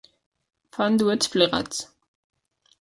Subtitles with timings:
[0.77, 1.85] Fan duets plegats.